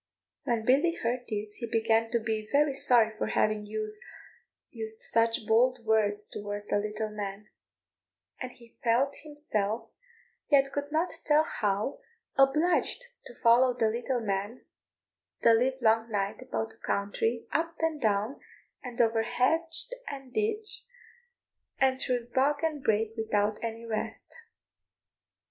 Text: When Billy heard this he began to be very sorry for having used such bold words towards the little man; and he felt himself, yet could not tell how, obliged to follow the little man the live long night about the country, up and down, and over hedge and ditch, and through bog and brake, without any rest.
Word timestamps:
When 0.45 0.65
Billy 0.65 0.95
heard 0.95 1.27
this 1.29 1.53
he 1.57 1.67
began 1.67 2.09
to 2.09 2.17
be 2.19 2.49
very 2.51 2.73
sorry 2.73 3.15
for 3.19 3.27
having 3.27 3.67
used 3.67 4.01
such 4.97 5.45
bold 5.45 5.85
words 5.85 6.27
towards 6.27 6.65
the 6.65 6.79
little 6.79 7.11
man; 7.11 7.49
and 8.41 8.51
he 8.51 8.79
felt 8.83 9.15
himself, 9.21 9.91
yet 10.49 10.71
could 10.71 10.91
not 10.91 11.11
tell 11.23 11.43
how, 11.43 11.99
obliged 12.35 13.13
to 13.27 13.35
follow 13.35 13.75
the 13.77 13.89
little 13.91 14.21
man 14.21 14.65
the 15.43 15.53
live 15.53 15.79
long 15.83 16.09
night 16.09 16.41
about 16.41 16.71
the 16.71 16.77
country, 16.77 17.45
up 17.51 17.75
and 17.79 18.01
down, 18.01 18.39
and 18.81 18.99
over 18.99 19.21
hedge 19.21 19.85
and 20.07 20.33
ditch, 20.33 20.83
and 21.77 21.99
through 21.99 22.29
bog 22.33 22.63
and 22.63 22.83
brake, 22.83 23.13
without 23.15 23.63
any 23.63 23.85
rest. 23.85 24.33